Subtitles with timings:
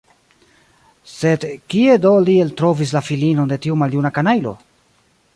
[1.15, 1.43] Sed
[1.73, 4.55] kie do li eltrovis la filinon de tiu maljuna kanajlo?